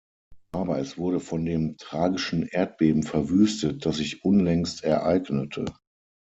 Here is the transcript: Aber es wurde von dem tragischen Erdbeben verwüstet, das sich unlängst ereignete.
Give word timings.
Aber 0.51 0.79
es 0.79 0.97
wurde 0.97 1.19
von 1.19 1.45
dem 1.45 1.77
tragischen 1.77 2.47
Erdbeben 2.47 3.03
verwüstet, 3.03 3.85
das 3.85 3.97
sich 3.97 4.25
unlängst 4.25 4.83
ereignete. 4.83 5.65